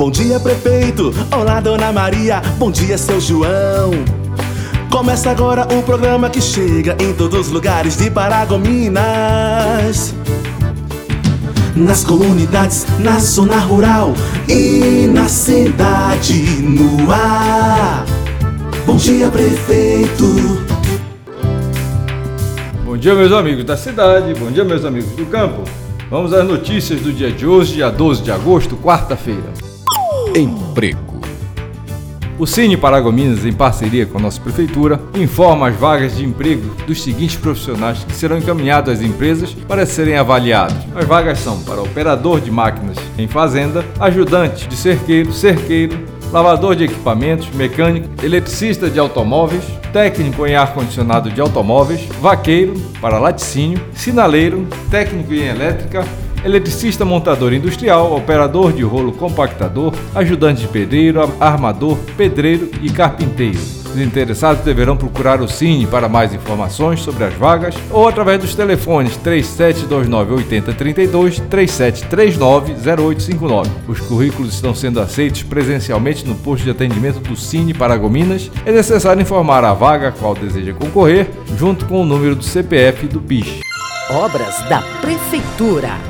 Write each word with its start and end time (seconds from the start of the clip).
Bom 0.00 0.10
dia, 0.10 0.40
prefeito. 0.40 1.12
Olá, 1.30 1.60
dona 1.60 1.92
Maria. 1.92 2.40
Bom 2.56 2.70
dia, 2.70 2.96
seu 2.96 3.20
João. 3.20 3.90
Começa 4.90 5.30
agora 5.30 5.68
o 5.76 5.82
programa 5.82 6.30
que 6.30 6.40
chega 6.40 6.96
em 6.98 7.12
todos 7.12 7.48
os 7.48 7.52
lugares 7.52 7.98
de 7.98 8.10
Paragominas. 8.10 10.14
Nas 11.76 12.02
comunidades, 12.02 12.86
na 12.98 13.18
zona 13.18 13.58
rural 13.58 14.14
e 14.48 15.06
na 15.06 15.28
cidade, 15.28 16.62
no 16.62 17.12
ar. 17.12 18.06
Bom 18.86 18.96
dia, 18.96 19.28
prefeito. 19.28 20.64
Bom 22.86 22.96
dia, 22.96 23.14
meus 23.14 23.32
amigos 23.32 23.64
da 23.64 23.76
cidade, 23.76 24.32
bom 24.32 24.50
dia, 24.50 24.64
meus 24.64 24.82
amigos 24.82 25.10
do 25.10 25.26
campo. 25.26 25.62
Vamos 26.08 26.32
às 26.32 26.48
notícias 26.48 27.02
do 27.02 27.12
dia 27.12 27.30
de 27.30 27.46
hoje, 27.46 27.74
dia 27.74 27.90
12 27.90 28.22
de 28.22 28.32
agosto, 28.32 28.78
quarta-feira. 28.78 29.69
Emprego. 30.34 31.20
O 32.38 32.46
Cine 32.46 32.76
Paragominas, 32.76 33.44
em 33.44 33.52
parceria 33.52 34.06
com 34.06 34.16
a 34.16 34.20
nossa 34.20 34.40
prefeitura, 34.40 35.00
informa 35.14 35.68
as 35.68 35.76
vagas 35.76 36.16
de 36.16 36.24
emprego 36.24 36.74
dos 36.86 37.02
seguintes 37.02 37.36
profissionais 37.36 38.04
que 38.04 38.14
serão 38.14 38.38
encaminhados 38.38 38.94
às 38.94 39.02
empresas 39.02 39.52
para 39.52 39.84
serem 39.84 40.16
avaliados. 40.16 40.76
As 40.94 41.04
vagas 41.04 41.40
são 41.40 41.60
para 41.62 41.82
operador 41.82 42.40
de 42.40 42.50
máquinas 42.50 42.96
em 43.18 43.26
fazenda, 43.26 43.84
ajudante 43.98 44.68
de 44.68 44.76
cerqueiro, 44.76 45.32
cerqueiro, 45.32 45.98
lavador 46.32 46.76
de 46.76 46.84
equipamentos, 46.84 47.50
mecânico, 47.50 48.08
eletricista 48.24 48.88
de 48.88 49.00
automóveis, 49.00 49.64
técnico 49.92 50.46
em 50.46 50.54
ar-condicionado 50.54 51.28
de 51.28 51.40
automóveis, 51.40 52.06
vaqueiro 52.20 52.74
para 53.00 53.18
laticínio, 53.18 53.80
sinaleiro, 53.92 54.66
técnico 54.90 55.34
em 55.34 55.48
elétrica, 55.48 56.06
eletricista 56.44 57.04
montador 57.04 57.52
industrial, 57.52 58.14
operador 58.16 58.72
de 58.72 58.82
rolo 58.82 59.12
compactador, 59.12 59.92
ajudante 60.14 60.62
de 60.62 60.68
pedreiro, 60.68 61.20
armador, 61.40 61.98
pedreiro 62.16 62.70
e 62.82 62.90
carpinteiro. 62.90 63.80
Os 63.90 64.00
interessados 64.00 64.62
deverão 64.64 64.96
procurar 64.96 65.40
o 65.40 65.48
Cine 65.48 65.86
para 65.86 66.08
mais 66.08 66.32
informações 66.32 67.00
sobre 67.00 67.24
as 67.24 67.34
vagas 67.34 67.74
ou 67.90 68.06
através 68.06 68.40
dos 68.40 68.54
telefones 68.54 69.16
3729 69.16 70.34
8032 70.34 71.40
3739 71.50 72.74
0859. 72.74 73.70
Os 73.88 74.00
currículos 74.00 74.54
estão 74.54 74.74
sendo 74.74 75.00
aceitos 75.00 75.42
presencialmente 75.42 76.24
no 76.24 76.36
posto 76.36 76.64
de 76.64 76.70
atendimento 76.70 77.18
do 77.20 77.34
Cine 77.34 77.74
Paragominas. 77.74 78.50
É 78.64 78.70
necessário 78.70 79.20
informar 79.20 79.64
a 79.64 79.74
vaga 79.74 80.08
a 80.08 80.12
qual 80.12 80.34
deseja 80.34 80.72
concorrer, 80.72 81.28
junto 81.58 81.84
com 81.86 82.02
o 82.02 82.06
número 82.06 82.36
do 82.36 82.44
CPF 82.44 83.08
do 83.08 83.20
PIX. 83.20 83.60
Obras 84.08 84.60
da 84.68 84.82
Prefeitura. 85.00 86.09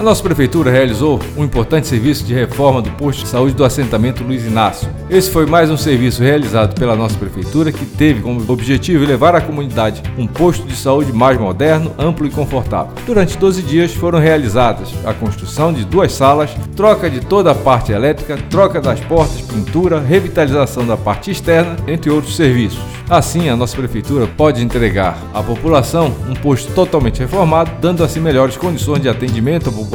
A 0.00 0.02
nossa 0.02 0.22
prefeitura 0.22 0.70
realizou 0.70 1.20
um 1.36 1.44
importante 1.44 1.86
serviço 1.86 2.24
de 2.24 2.32
reforma 2.32 2.80
do 2.80 2.90
posto 2.92 3.22
de 3.22 3.28
saúde 3.28 3.54
do 3.54 3.62
assentamento 3.62 4.24
Luiz 4.24 4.46
Inácio. 4.46 4.88
Esse 5.10 5.30
foi 5.30 5.44
mais 5.44 5.68
um 5.70 5.76
serviço 5.76 6.22
realizado 6.22 6.74
pela 6.74 6.96
nossa 6.96 7.18
prefeitura 7.18 7.70
que 7.70 7.84
teve 7.84 8.22
como 8.22 8.42
objetivo 8.50 9.04
levar 9.04 9.34
à 9.34 9.42
comunidade 9.42 10.02
um 10.16 10.26
posto 10.26 10.66
de 10.66 10.74
saúde 10.74 11.12
mais 11.12 11.38
moderno, 11.38 11.92
amplo 11.98 12.26
e 12.26 12.30
confortável. 12.30 12.94
Durante 13.04 13.36
12 13.36 13.60
dias 13.60 13.92
foram 13.92 14.18
realizadas 14.18 14.88
a 15.04 15.12
construção 15.12 15.70
de 15.70 15.84
duas 15.84 16.12
salas, 16.12 16.50
troca 16.74 17.10
de 17.10 17.20
toda 17.20 17.50
a 17.50 17.54
parte 17.54 17.92
elétrica, 17.92 18.38
troca 18.48 18.80
das 18.80 19.00
portas, 19.00 19.42
pintura, 19.42 20.00
revitalização 20.00 20.86
da 20.86 20.96
parte 20.96 21.30
externa, 21.30 21.76
entre 21.86 22.08
outros 22.08 22.36
serviços. 22.36 22.80
Assim, 23.10 23.48
a 23.48 23.56
nossa 23.56 23.76
prefeitura 23.76 24.28
pode 24.28 24.62
entregar 24.62 25.18
à 25.34 25.42
população 25.42 26.14
um 26.28 26.34
posto 26.34 26.72
totalmente 26.72 27.18
reformado, 27.18 27.72
dando 27.80 28.04
assim 28.04 28.20
melhores 28.20 28.56
condições 28.56 29.02
de 29.02 29.08
atendimento 29.08 29.68
à 29.68 29.72
população, 29.72 29.89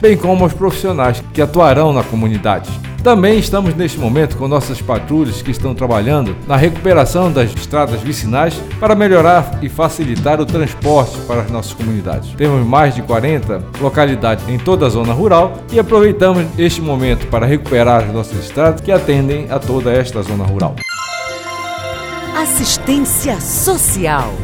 bem 0.00 0.16
como 0.16 0.44
aos 0.44 0.52
profissionais 0.52 1.22
que 1.32 1.42
atuarão 1.42 1.92
na 1.92 2.02
comunidade. 2.02 2.70
Também 3.06 3.38
estamos 3.38 3.72
neste 3.76 4.00
momento 4.00 4.36
com 4.36 4.48
nossas 4.48 4.82
patrulhas 4.82 5.40
que 5.40 5.52
estão 5.52 5.76
trabalhando 5.76 6.36
na 6.44 6.56
recuperação 6.56 7.30
das 7.30 7.54
estradas 7.54 8.00
vicinais 8.00 8.54
para 8.80 8.96
melhorar 8.96 9.60
e 9.62 9.68
facilitar 9.68 10.40
o 10.40 10.44
transporte 10.44 11.16
para 11.18 11.42
as 11.42 11.50
nossas 11.50 11.72
comunidades. 11.72 12.30
Temos 12.30 12.66
mais 12.66 12.96
de 12.96 13.02
40 13.02 13.62
localidades 13.80 14.48
em 14.48 14.58
toda 14.58 14.86
a 14.86 14.88
zona 14.88 15.12
rural 15.12 15.52
e 15.70 15.78
aproveitamos 15.78 16.46
este 16.58 16.80
momento 16.80 17.28
para 17.28 17.46
recuperar 17.46 18.02
as 18.02 18.12
nossas 18.12 18.44
estradas 18.44 18.80
que 18.80 18.90
atendem 18.90 19.46
a 19.52 19.60
toda 19.60 19.92
esta 19.92 20.20
zona 20.22 20.42
rural. 20.42 20.74
Assistência 22.36 23.40
Social. 23.40 24.34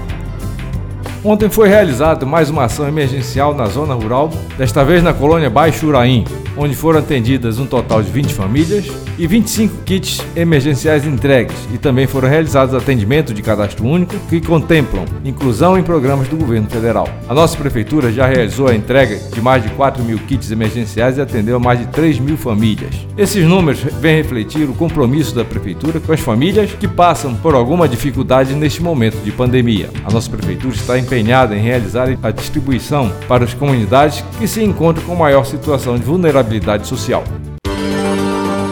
Ontem 1.25 1.49
foi 1.49 1.69
realizada 1.69 2.27
mais 2.27 2.51
uma 2.51 2.65
ação 2.65 2.89
emergencial 2.89 3.55
na 3.55 3.67
zona 3.67 3.95
rural, 3.95 4.29
desta 4.59 4.85
vez 4.85 5.05
na 5.05 5.15
colônia 5.15 5.49
Baixo 5.49 5.87
Uraim, 5.87 6.25
onde 6.57 6.75
foram 6.75 6.99
atendidas 6.99 7.61
um 7.61 7.67
total 7.67 8.03
de 8.03 8.11
20 8.11 8.35
famílias 8.35 8.91
e 9.17 9.27
25 9.27 9.85
kits 9.85 10.21
emergenciais 10.35 11.07
entregues 11.07 11.57
e 11.73 11.79
também 11.79 12.09
foram 12.09 12.29
realizados 12.29 12.75
atendimentos 12.75 13.33
de 13.33 13.41
cadastro 13.41 13.87
único 13.87 14.19
que 14.29 14.41
contemplam 14.41 15.05
inclusão 15.25 15.79
em 15.79 15.83
programas 15.83 16.27
do 16.27 16.37
governo 16.37 16.69
federal. 16.69 17.09
A 17.29 17.35
nossa 17.35 17.57
prefeitura 17.57 18.11
já 18.11 18.27
realizou 18.27 18.67
a 18.67 18.75
entrega 18.75 19.17
de 19.17 19.41
mais 19.41 19.63
de 19.63 19.71
4 19.71 20.03
mil 20.03 20.19
kits 20.19 20.51
emergenciais 20.51 21.19
e 21.19 21.21
atendeu 21.21 21.57
a 21.57 21.61
mais 21.61 21.79
de 21.79 21.87
3 21.87 22.19
mil 22.19 22.37
famílias. 22.37 23.07
Esses 23.17 23.47
números 23.47 23.81
vêm 23.81 24.17
refletir 24.17 24.69
o 24.69 24.75
compromisso 24.75 25.35
da 25.35 25.45
prefeitura 25.45 26.01
com 26.01 26.13
as 26.13 26.21
famílias 26.21 26.73
que 26.73 26.89
passam 26.89 27.35
por 27.35 27.55
alguma 27.55 27.89
dificuldade 27.89 28.55
neste 28.55 28.83
momento 28.83 29.23
de 29.23 29.31
pandemia. 29.31 29.89
A 30.05 30.11
nossa 30.11 30.29
prefeitura 30.29 30.75
está 30.75 30.99
empenhada 31.13 31.55
em 31.55 31.61
realizar 31.61 32.09
a 32.23 32.31
distribuição 32.31 33.13
para 33.29 33.45
as 33.45 33.53
comunidades 33.53 34.25
que 34.39 34.49
se 34.49 34.63
encontram 34.63 35.05
com 35.05 35.15
maior 35.15 35.45
situação 35.45 35.99
de 35.99 36.03
vulnerabilidade 36.03 36.87
social. 36.87 37.23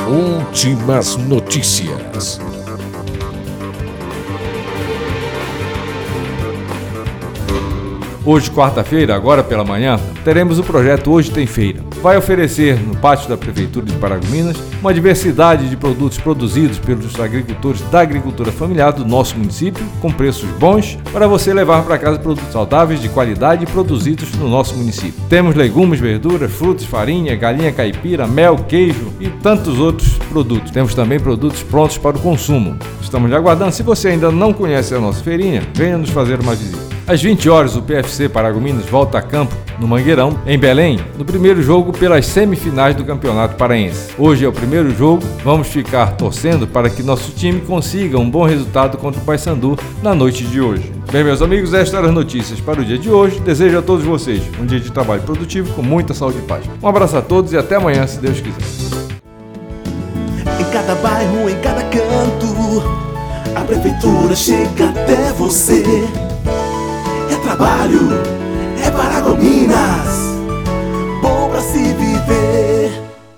Últimas 0.09 1.17
notícias. 1.17 2.41
Hoje, 8.23 8.51
quarta-feira, 8.51 9.15
agora 9.15 9.43
pela 9.43 9.65
manhã, 9.65 9.99
teremos 10.23 10.59
o 10.59 10.63
projeto 10.63 11.11
Hoje 11.11 11.31
Tem 11.31 11.47
Feira. 11.47 11.81
Vai 12.03 12.19
oferecer 12.19 12.79
no 12.79 12.95
pátio 12.95 13.31
da 13.31 13.37
Prefeitura 13.37 13.87
de 13.87 13.95
Paragominas 13.95 14.59
uma 14.79 14.93
diversidade 14.93 15.71
de 15.71 15.77
produtos 15.77 16.19
produzidos 16.19 16.79
pelos 16.79 17.19
agricultores 17.19 17.81
da 17.91 18.01
agricultura 18.01 18.53
familiar 18.53 18.93
do 18.93 19.07
nosso 19.07 19.39
município, 19.39 19.83
com 20.03 20.13
preços 20.13 20.49
bons, 20.59 20.99
para 21.11 21.27
você 21.27 21.55
levar 21.55 21.83
para 21.83 21.97
casa 21.97 22.19
produtos 22.19 22.53
saudáveis 22.53 23.01
de 23.01 23.09
qualidade 23.09 23.65
produzidos 23.65 24.31
no 24.35 24.51
nosso 24.51 24.75
município. 24.77 25.15
Temos 25.31 25.55
legumes, 25.55 25.99
verduras, 25.99 26.53
frutas, 26.53 26.85
farinha, 26.85 27.35
galinha 27.37 27.73
caipira, 27.73 28.27
mel, 28.27 28.57
queijo 28.69 29.15
e 29.19 29.31
tantos 29.31 29.79
outros 29.79 30.19
produtos. 30.29 30.71
Temos 30.71 30.95
também 30.95 31.19
produtos 31.19 31.63
prontos 31.63 31.97
para 31.97 32.19
o 32.19 32.21
consumo. 32.21 32.77
Estamos 33.01 33.31
lhe 33.31 33.37
aguardando. 33.37 33.73
Se 33.73 33.83
você 33.83 34.09
ainda 34.09 34.31
não 34.31 34.53
conhece 34.53 34.95
a 34.95 35.01
nossa 35.01 35.23
feirinha, 35.23 35.63
venha 35.75 35.97
nos 35.97 36.11
fazer 36.11 36.39
uma 36.39 36.55
visita. 36.55 36.90
Às 37.07 37.21
20 37.23 37.49
horas, 37.49 37.77
o 37.77 37.83
PFC 37.83 38.29
Paragominas 38.29 38.87
volta 38.87 39.19
a 39.19 39.23
campo 39.23 39.55
no 39.79 39.89
Mangueirão, 39.89 40.39
em 40.47 40.59
Belém, 40.59 41.01
no 41.19 41.25
primeiro 41.25 41.63
jogo 41.63 41.93
pelas 41.93 42.27
semifinais 42.27 42.95
do 42.95 43.05
Campeonato 43.05 43.57
Paraense. 43.57 44.13
Hoje 44.19 44.45
é 44.45 44.49
o 44.49 44.53
primeiro 44.53 44.95
jogo, 44.95 45.23
vamos 45.43 45.69
ficar 45.69 46.17
torcendo 46.17 46.67
para 46.67 46.89
que 46.89 47.03
nosso 47.03 47.33
time 47.33 47.61
consiga 47.63 48.19
um 48.19 48.31
bom 48.31 48.45
resultado 48.45 48.99
contra 48.99 49.21
o 49.21 49.25
Paysandu 49.25 49.77
na 50.03 50.15
noite 50.15 50.45
de 50.45 50.61
hoje. 50.61 50.93
Bem, 51.11 51.25
meus 51.25 51.43
amigos, 51.43 51.75
estas 51.75 51.95
eram 51.95 52.09
as 52.11 52.15
notícias 52.15 52.61
para 52.61 52.81
o 52.81 52.85
dia 52.85 52.99
de 52.99 53.11
hoje. 53.11 53.41
Desejo 53.41 53.79
a 53.79 53.83
todos 53.83 54.05
vocês 54.05 54.43
um 54.61 54.67
dia 54.67 54.79
de 54.79 54.93
trabalho 54.93 55.23
produtivo 55.23 55.73
com 55.75 55.83
muita 55.83 56.15
saúde 56.15 56.39
e 56.39 56.43
paz. 56.43 56.65
Um 56.81 56.87
abraço 56.87 57.17
a 57.17 57.23
todos 57.23 57.53
e 57.53 57.57
até 57.57 57.77
amanhã, 57.77 58.07
se 58.07 58.19
Deus 58.19 58.41
quiser. 58.41 58.61
Em 60.61 60.65
cada 60.71 60.95
bairro, 60.97 61.49
em 61.49 61.57
cada 61.61 61.83
canto, 61.85 62.51
a 63.57 63.63
prefeitura 63.63 64.37
chega 64.37 64.91
até 64.91 65.33
você. 65.33 65.83
Trabalho, 67.91 68.09
é 68.85 68.91
Paragominas. 68.91 70.30